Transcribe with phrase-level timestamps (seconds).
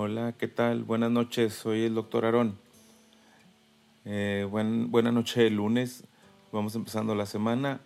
[0.00, 0.84] Hola, ¿qué tal?
[0.84, 2.56] Buenas noches, soy el doctor Aarón.
[4.04, 6.04] Eh, buena noche de lunes,
[6.52, 7.80] vamos empezando la semana.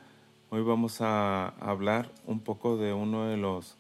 [0.50, 3.78] Hoy vamos a hablar un poco de uno de los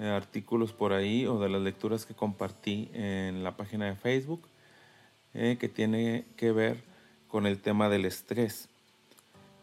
[0.00, 4.48] eh, artículos por ahí o de las lecturas que compartí en la página de Facebook
[5.32, 6.82] eh, que tiene que ver
[7.28, 8.68] con el tema del estrés.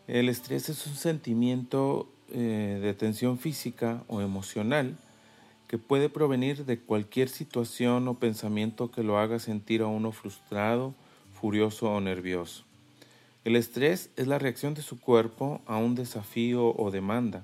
[0.07, 4.97] El estrés es un sentimiento de tensión física o emocional
[5.67, 10.93] que puede provenir de cualquier situación o pensamiento que lo haga sentir a uno frustrado,
[11.39, 12.63] furioso o nervioso.
[13.43, 17.43] El estrés es la reacción de su cuerpo a un desafío o demanda.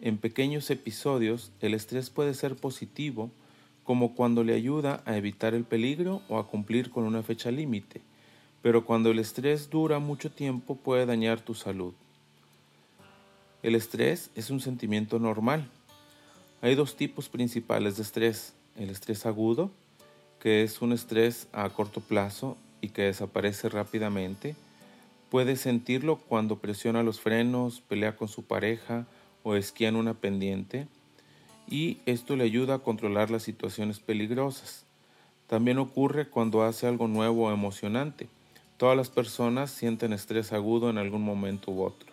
[0.00, 3.30] En pequeños episodios, el estrés puede ser positivo,
[3.84, 8.00] como cuando le ayuda a evitar el peligro o a cumplir con una fecha límite,
[8.60, 11.94] pero cuando el estrés dura mucho tiempo puede dañar tu salud.
[13.62, 15.70] El estrés es un sentimiento normal,
[16.62, 18.54] hay dos tipos principales de estrés.
[18.76, 19.70] El estrés agudo,
[20.40, 24.54] que es un estrés a corto plazo y que desaparece rápidamente.
[25.30, 29.06] Puede sentirlo cuando presiona los frenos, pelea con su pareja
[29.42, 30.88] o esquía en una pendiente
[31.68, 34.84] y esto le ayuda a controlar las situaciones peligrosas.
[35.46, 38.28] También ocurre cuando hace algo nuevo o emocionante.
[38.76, 42.12] Todas las personas sienten estrés agudo en algún momento u otro.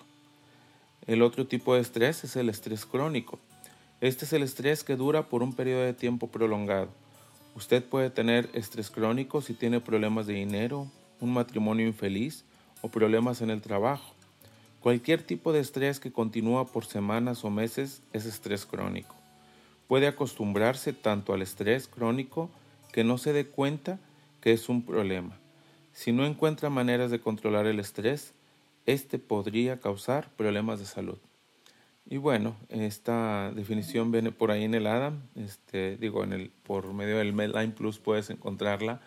[1.05, 3.39] El otro tipo de estrés es el estrés crónico,
[4.03, 6.89] este es el estrés que dura por un periodo de tiempo prolongado.
[7.55, 12.43] Usted puede tener estrés crónico si tiene problemas de dinero, un matrimonio infeliz
[12.81, 14.13] o problemas en el trabajo.
[14.81, 19.15] Cualquier tipo de estrés que continúa por semanas o meses es estrés crónico.
[19.87, 22.49] Puede acostumbrarse tanto al estrés crónico
[22.91, 23.99] que no se dé cuenta
[24.41, 25.39] que es un problema.
[25.93, 28.33] Si no encuentra maneras de controlar el estrés,
[28.85, 31.19] este podría causar problemas de salud.
[32.05, 36.93] Y bueno, esta definición viene por ahí en el ADAM, este, digo, en el, por
[36.93, 39.01] medio del Medline Plus puedes encontrarla,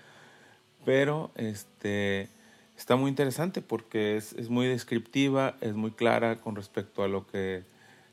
[0.84, 2.30] pero este,
[2.76, 7.26] está muy interesante porque es, es, muy descriptiva, es muy clara con respecto a lo
[7.26, 7.64] que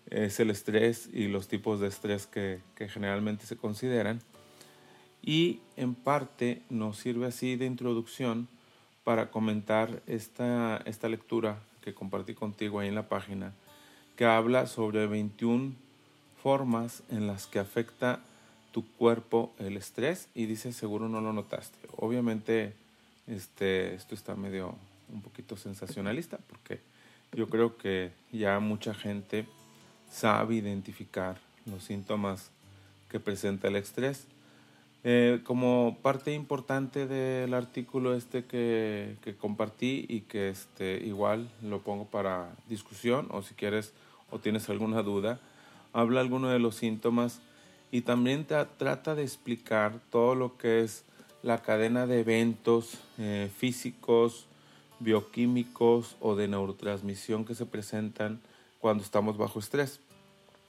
[0.10, 4.22] es el estrés y los tipos de estrés que, que generalmente se consideran.
[5.22, 8.50] Y en parte nos sirve así de introducción
[9.06, 13.54] para comentar esta, esta lectura que compartí contigo ahí en la página
[14.16, 15.74] que habla sobre 21
[16.42, 18.20] formas en las que afecta
[18.72, 21.78] tu cuerpo el estrés y dice seguro no lo notaste.
[21.98, 22.74] Obviamente
[23.28, 24.76] este, esto está medio
[25.12, 26.80] un poquito sensacionalista porque
[27.34, 29.46] yo creo que ya mucha gente
[30.12, 32.52] sabe identificar los síntomas
[33.10, 34.28] que presenta el estrés.
[35.06, 41.82] Eh, como parte importante del artículo este que, que, compartí y que este, igual lo
[41.82, 43.94] pongo para discusión o si quieres
[44.32, 45.42] o tienes alguna duda,
[45.92, 47.42] habla alguno de los síntomas
[47.92, 51.04] y también te trata de explicar todo lo que es
[51.44, 54.48] la cadena de eventos eh, físicos,
[55.00, 58.42] bioquímicos o de neurotransmisión que se presentan
[58.80, 60.00] cuando estamos bajo estrés.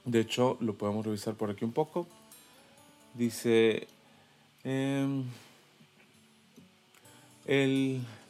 [0.03, 2.05] De hecho, lo podemos revisar por aquí un poco.
[3.15, 3.87] Dice,
[4.65, 5.23] em,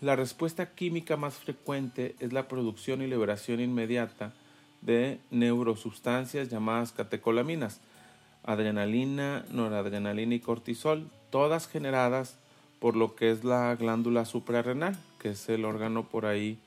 [0.02, 4.34] la respuesta química más frecuente es la producción y liberación inmediata
[4.82, 7.80] de neurosustancias llamadas catecolaminas,
[8.44, 12.38] adrenalina, noradrenalina y cortisol, todas generadas
[12.80, 16.60] por lo que es la glándula suprarrenal, que es el órgano por ahí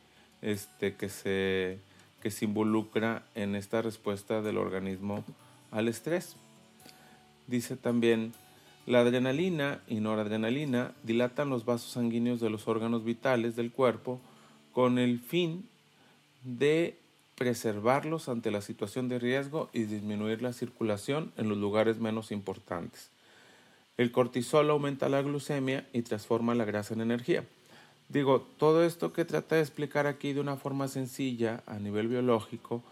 [0.42, 1.78] este, que, se,
[2.22, 5.22] que se involucra en esta respuesta del organismo
[5.70, 6.34] al estrés.
[7.46, 8.32] Dice también,
[8.88, 14.18] la adrenalina y noradrenalina dilatan los vasos sanguíneos de los órganos vitales del cuerpo
[14.72, 15.68] con el fin
[16.42, 16.96] de
[17.34, 23.10] preservarlos ante la situación de riesgo y disminuir la circulación en los lugares menos importantes.
[23.98, 27.44] El cortisol aumenta la glucemia y transforma la grasa en energía.
[28.08, 32.82] Digo, todo esto que trata de explicar aquí de una forma sencilla a nivel biológico,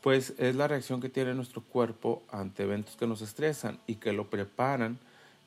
[0.00, 4.12] pues es la reacción que tiene nuestro cuerpo ante eventos que nos estresan y que
[4.12, 5.00] lo preparan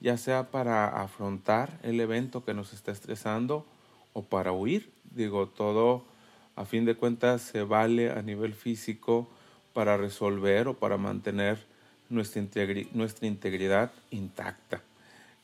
[0.04, 3.66] ya sea para afrontar el evento que nos está estresando
[4.12, 4.92] o para huir.
[5.16, 6.04] Digo, todo
[6.58, 9.30] a fin de cuentas se vale a nivel físico
[9.72, 11.58] para resolver o para mantener
[12.10, 12.42] nuestra,
[13.22, 14.82] integridad intacta.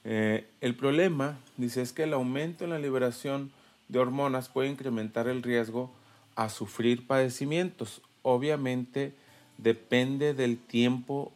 [0.04, 3.52] Eh, el problema, dice, es que el aumento en la liberación
[3.88, 5.90] de hormonas puede incrementar el riesgo
[6.36, 8.02] a sufrir padecimientos.
[8.24, 9.14] Obviamente
[9.58, 11.32] depende del tiempo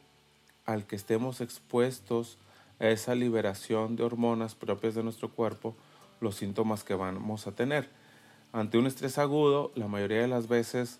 [0.65, 2.37] al que estemos expuestos
[2.91, 5.75] esa liberación de hormonas propias de nuestro cuerpo,
[6.19, 7.89] los síntomas que vamos a tener.
[8.51, 10.99] Ante un estrés agudo, la mayoría de las veces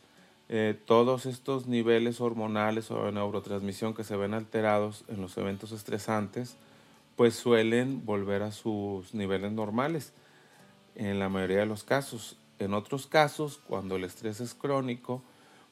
[0.49, 5.71] eh, todos estos niveles hormonales o de neurotransmisión que se ven alterados en los eventos
[5.71, 6.57] estresantes,
[7.15, 10.13] pues suelen volver a sus niveles normales
[10.95, 12.37] en la mayoría de los casos.
[12.59, 15.21] En otros casos, cuando el estrés es crónico,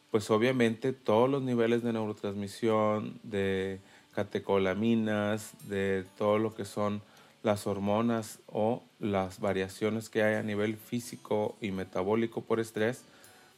[0.10, 3.80] pues obviamente todos los niveles de neurotransmisión, de
[4.14, 7.02] catecolaminas, de todo lo que son
[7.44, 13.04] las hormonas o las variaciones que hay a nivel físico y metabólico por estrés,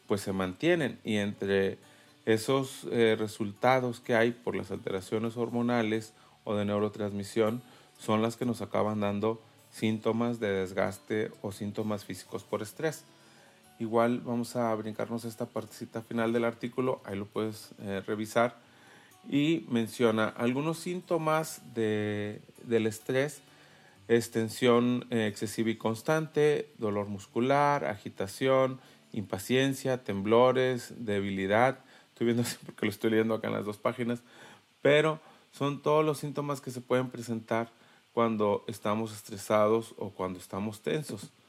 [0.08, 1.78] pues se mantienen y entre
[2.26, 6.14] esos eh, resultados que hay por las alteraciones hormonales
[6.46, 7.62] o de neurotransmisión
[7.98, 9.42] son las que nos acaban dando
[9.72, 13.04] síntomas de desgaste o síntomas físicos por estrés.
[13.80, 18.56] Igual vamos a brincarnos esta partecita final del artículo, ahí lo puedes eh, revisar.
[19.30, 23.42] Y menciona algunos síntomas de, del estrés,
[24.08, 28.80] extensión eh, excesiva y constante, dolor muscular, agitación,
[29.14, 31.80] impaciencia, temblores, debilidad.
[32.10, 34.22] Estoy viendo así porque lo estoy leyendo acá en las dos páginas,
[34.82, 35.20] pero
[35.52, 37.70] son todos los síntomas que se pueden presentar
[38.14, 41.30] cuando estamos estresados o cuando estamos tensos.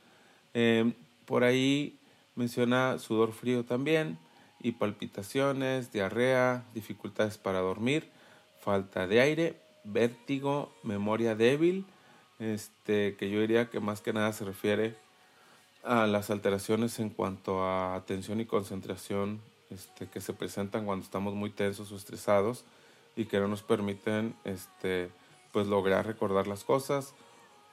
[0.57, 0.93] Em,
[1.25, 1.99] por ahí
[2.37, 4.17] menciona sudor frío también
[4.61, 8.11] y palpitaciones, diarrea, dificultades para dormir,
[8.61, 11.87] falta de aire, vértigo, memoria débil,
[12.39, 14.97] este, que yo diría que más que nada se refiere
[15.83, 19.41] a las alteraciones en cuanto a atención y concentración
[19.71, 22.65] este, que se presentan cuando estamos muy tensos o estresados
[23.17, 25.11] y que no nos permiten este,
[25.53, 27.15] pues lograr recordar las cosas,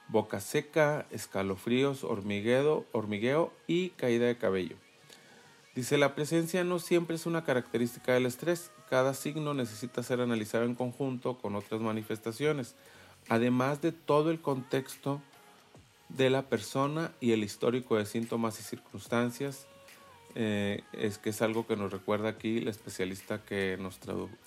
[0.08, 4.76] boca seca, escalofríos, hormigueo, hormigueo y caída de cabello.
[5.74, 10.64] Dice, la presencia no siempre es una característica del estrés, cada signo necesita ser analizado
[10.64, 12.74] en conjunto con otras manifestaciones,
[13.28, 15.22] además de todo el contexto
[16.10, 19.66] de la persona y el histórico de síntomas y circunstancias.
[20.34, 23.98] Eh, es que es algo que nos recuerda aquí la especialista que nos,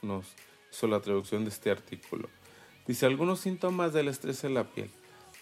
[0.02, 0.26] nos
[0.72, 2.30] hizo la traducción de este artículo.
[2.88, 4.92] Dice algunos síntomas del estrés en la piel.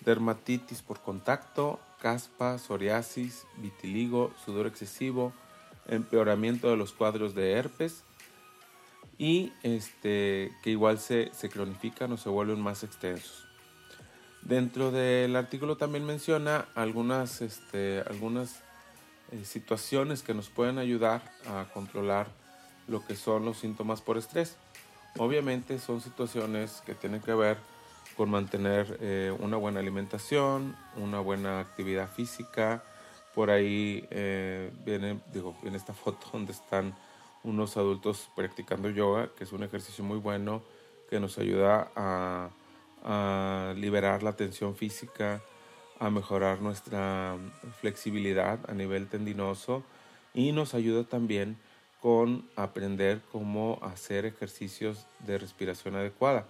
[0.02, 5.34] Dermatitis por contacto, caspa, psoriasis, vitiligo, sudor excesivo,
[5.88, 8.04] empeoramiento de los cuadros de herpes
[9.18, 13.46] y este, que igual se, se cronifican o se vuelven más extensos.
[14.42, 18.62] Dentro del artículo también menciona algunas, este, algunas
[19.32, 22.28] eh, situaciones que nos pueden ayudar a controlar
[22.88, 24.58] lo que son los síntomas por estrés.
[25.18, 27.58] Obviamente son situaciones que tienen que ver
[28.18, 32.84] con mantener eh, una buena alimentación, una buena actividad física.
[33.34, 36.96] Por ahí eh, viene, digo, en esta foto donde están
[37.44, 40.62] unos adultos practicando yoga, que es un ejercicio muy bueno
[41.10, 42.50] que nos ayuda a,
[43.04, 45.42] a liberar la tensión física,
[46.00, 47.38] a mejorar nuestra
[47.82, 49.84] flexibilidad a nivel tendinoso
[50.34, 51.58] y nos ayuda también
[52.02, 56.46] con aprender cómo hacer ejercicios de respiración adecuada.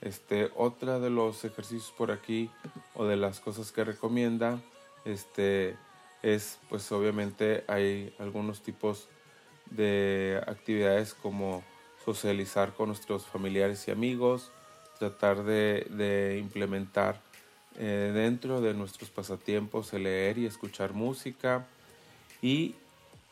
[0.00, 2.50] Este, otra de los ejercicios por aquí
[2.94, 4.58] o de las cosas que recomienda
[5.04, 5.76] este,
[6.26, 9.08] es pues obviamente hay algunos tipos
[9.70, 11.62] de actividades como
[12.04, 14.50] socializar con nuestros familiares y amigos,
[14.98, 17.20] tratar de, implementar
[17.78, 21.66] eh, dentro de nuestros pasatiempos el leer y escuchar música.
[22.42, 22.74] Y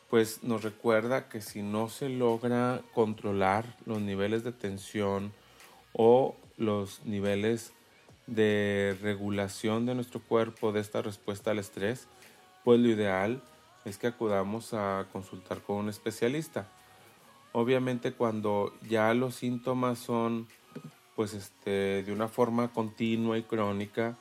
[0.08, 5.32] pues nos recuerda que si no se logra controlar los niveles de tensión
[5.92, 7.72] o los niveles
[8.26, 12.06] de regulación de nuestro cuerpo de esta respuesta al estrés,
[12.64, 13.42] pues lo ideal
[13.84, 16.66] es que acudamos a consultar con un especialista.
[17.52, 20.48] Obviamente cuando ya los síntomas son
[21.14, 24.16] pues este de una forma continua y crónica,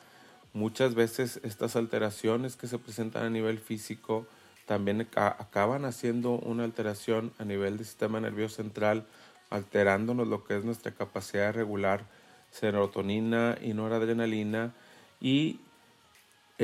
[0.53, 4.27] muchas veces estas alteraciones que se presentan a nivel físico
[4.65, 9.05] también acaban haciendo una alteración a nivel del sistema nervioso central,
[9.49, 12.05] alterándonos lo que es nuestra capacidad de regular
[12.51, 14.73] serotonina y noradrenalina
[15.19, 15.59] y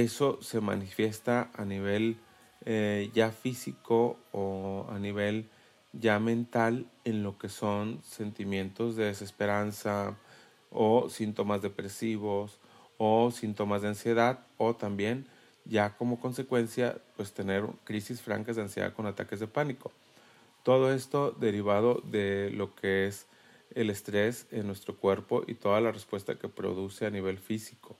[0.03, 2.17] eso se manifiesta a nivel
[2.65, 5.49] eh, ya físico o a nivel
[5.93, 10.17] ya mental en lo que son sentimientos de desesperanza
[10.71, 12.59] o síntomas depresivos
[12.97, 15.25] o síntomas de ansiedad o también
[15.65, 19.91] ya como consecuencia pues tener crisis francas de ansiedad con ataques de pánico.
[20.63, 23.25] Todo esto derivado de lo que es
[23.75, 27.95] el estrés en nuestro cuerpo y toda la respuesta que produce a nivel físico.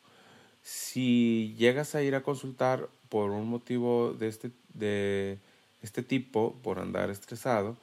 [0.71, 5.39] Si llegas a ir a consultar por un motivo de este, de
[5.81, 7.75] este tipo, por andar estresado,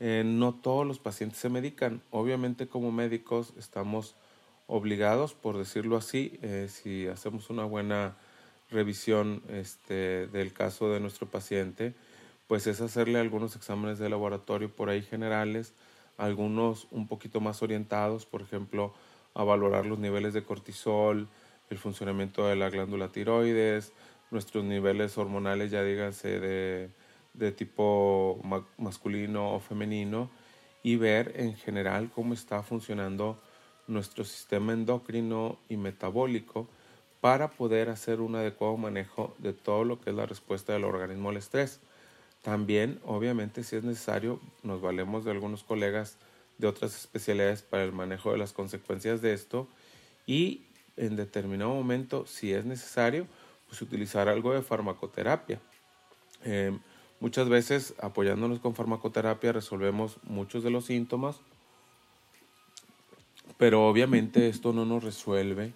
[0.00, 2.02] eh, no todos los pacientes se medican.
[2.10, 4.16] Obviamente como médicos estamos
[4.66, 8.16] obligados, por decirlo así, eh, si hacemos una buena
[8.72, 11.94] revisión este, del caso de nuestro paciente,
[12.48, 15.74] pues es hacerle algunos exámenes de laboratorio por ahí generales,
[16.16, 18.92] algunos un poquito más orientados, por ejemplo,
[19.34, 21.28] a valorar los niveles de cortisol,
[21.70, 23.92] el funcionamiento de la glándula tiroides,
[24.30, 26.90] nuestros niveles hormonales, ya díganse de,
[27.34, 28.40] de tipo
[28.78, 30.30] masculino o femenino,
[30.82, 33.40] y ver en general cómo está funcionando
[33.88, 36.68] nuestro sistema endocrino y metabólico
[37.20, 41.30] para poder hacer un adecuado manejo de todo lo que es la respuesta del organismo
[41.30, 41.80] al estrés.
[42.42, 46.18] También, obviamente, si es necesario, nos valemos de algunos colegas
[46.58, 49.66] de otras especialidades para el manejo de las consecuencias de esto
[50.26, 53.26] y en determinado momento, si es necesario,
[53.68, 55.60] pues utilizar algo de farmacoterapia.
[56.44, 56.76] Eh,
[57.20, 61.40] muchas veces apoyándonos con farmacoterapia resolvemos muchos de los síntomas,
[63.58, 65.72] pero obviamente esto no nos resuelve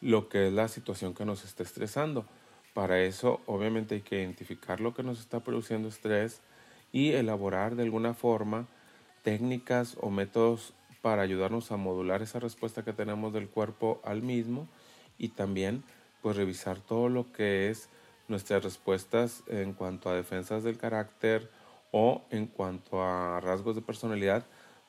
[0.00, 2.26] lo que es la situación que nos está estresando.
[2.74, 6.40] Para eso obviamente hay que identificar lo que nos está produciendo estrés
[6.92, 8.66] y elaborar de alguna forma
[9.22, 14.68] técnicas o métodos para ayudarnos a modular esa respuesta que tenemos del cuerpo al mismo
[15.18, 15.84] y también
[16.22, 17.90] pues revisar todo lo que es
[18.26, 21.50] nuestras respuestas en cuanto a defensas del carácter
[21.90, 24.46] o en cuanto a rasgos de personalidad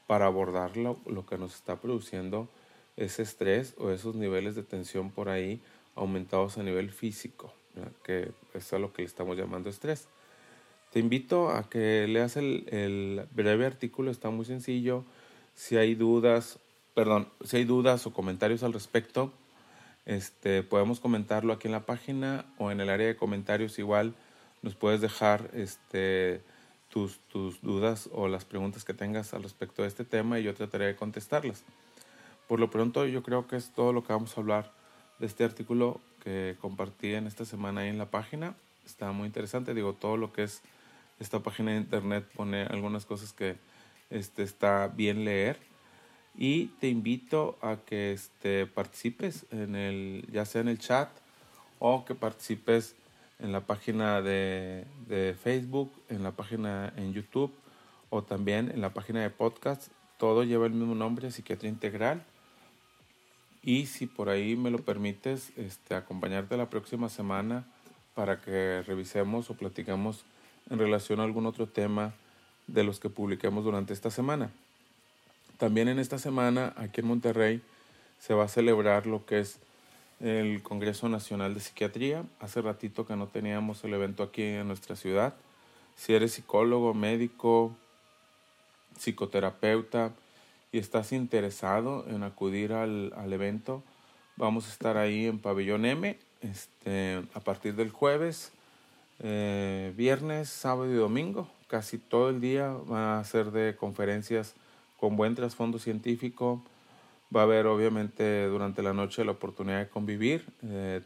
[0.08, 2.48] para abordar lo, que nos está produciendo
[2.96, 5.62] ese estrés o esos niveles de tensión por ahí
[5.96, 7.54] aumentados a nivel físico,
[8.06, 10.08] que es a lo que le estamos llamando estrés.
[10.94, 15.04] Te invito a que leas el, breve artículo, está muy sencillo.
[15.56, 16.60] Si hay dudas,
[16.94, 19.32] perdón, si hay dudas o comentarios al respecto,
[20.06, 24.14] este, podemos comentarlo aquí en la página o en el área de comentarios igual
[24.62, 26.42] nos puedes dejar este,
[26.90, 30.54] tus, tus dudas o las preguntas que tengas al respecto de este tema y yo
[30.54, 31.64] trataré de contestarlas.
[32.48, 34.72] Por lo pronto yo creo que es todo lo que vamos a hablar
[35.20, 38.56] de este artículo que compartí en esta semana ahí en la página.
[38.86, 40.62] Está muy interesante, digo, todo lo que es
[41.20, 43.58] esta página de internet pone algunas cosas que
[44.10, 45.58] este, está bien leer
[46.38, 51.10] y te invito a que este, participes en el, ya sea en el chat
[51.80, 52.96] o que participes
[53.40, 57.54] en la página de, de Facebook, en la página en YouTube
[58.10, 59.90] o también en la página de podcast.
[60.18, 62.24] Todo lleva el mismo nombre, Psiquiatría Integral.
[63.62, 67.66] Y si por ahí me lo permites, este, acompañarte la próxima semana
[68.14, 70.24] para que revisemos o platiquemos
[70.70, 72.14] en relación a algún otro tema
[72.68, 74.52] de los que publiquemos durante esta semana.
[75.58, 77.62] También en esta semana, aquí en Monterrey,
[78.20, 79.60] se va a celebrar lo que es
[80.20, 82.24] el Congreso Nacional de Psiquiatría.
[82.40, 85.36] Hace ratito que no teníamos el evento aquí en nuestra ciudad.
[85.96, 87.76] Si eres psicólogo, médico,
[88.98, 90.12] psicoterapeuta
[90.72, 93.84] y estás interesado en acudir al, al evento,
[94.36, 98.52] vamos a estar ahí en Pabellón M este, a partir del jueves
[99.20, 101.48] eh, viernes, sábado y domingo.
[101.68, 104.56] Casi todo el día va a ser de conferencias
[105.00, 106.64] con buen trasfondo científico.
[107.36, 110.46] Va a haber obviamente durante la noche la oportunidad de convivir,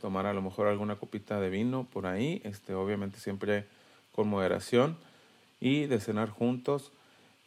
[0.02, 3.66] tomar a lo mejor alguna copita de vino por ahí, este, obviamente siempre
[4.12, 4.98] con moderación
[5.62, 6.92] y de cenar juntos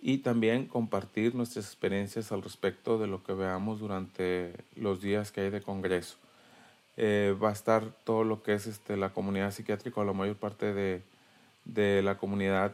[0.00, 5.42] y también compartir nuestras experiencias al respecto de lo que veamos durante los días que
[5.42, 6.16] hay de congreso.
[6.96, 10.72] Eh, va a estar todo lo que es este, la comunidad psiquiátrica, la mayor parte
[10.74, 11.02] de,
[11.64, 12.72] de la comunidad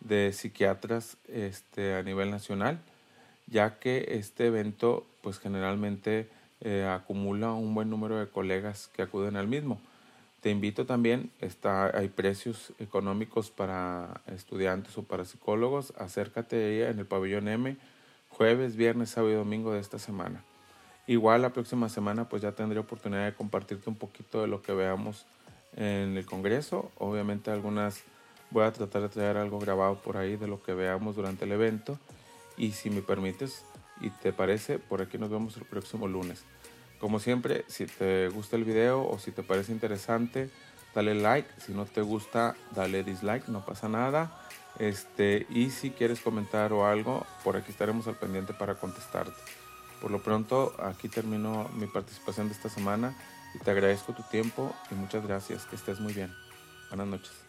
[0.00, 2.80] de psiquiatras este, a nivel nacional,
[3.46, 6.28] ya que este evento pues generalmente
[6.60, 9.80] eh, acumula un buen número de colegas que acuden al mismo.
[10.40, 17.06] Te invito también, está, hay precios económicos para estudiantes o para psicólogos, acércate en el
[17.06, 17.76] pabellón M
[18.32, 20.42] jueves, viernes, sábado y domingo de esta semana.
[21.06, 24.72] Igual la próxima semana pues ya tendré oportunidad de compartirte un poquito de lo que
[24.72, 25.26] veamos
[25.76, 26.90] en el Congreso.
[26.98, 28.02] Obviamente algunas
[28.50, 31.52] voy a tratar de traer algo grabado por ahí de lo que veamos durante el
[31.52, 31.98] evento.
[32.56, 33.64] Y si me permites
[34.00, 36.44] y te parece, por aquí nos vemos el próximo lunes.
[37.00, 40.50] Como siempre, si te gusta el video o si te parece interesante,
[40.94, 41.48] dale like.
[41.60, 44.38] Si no te gusta, dale dislike, no pasa nada.
[44.78, 49.61] Este, y si quieres comentar o algo, por aquí estaremos al pendiente para contestarte.
[50.02, 53.14] Por lo pronto, aquí termino mi participación de esta semana
[53.54, 55.64] y te agradezco tu tiempo y muchas gracias.
[55.64, 56.34] Que estés muy bien.
[56.90, 57.41] Buenas noches.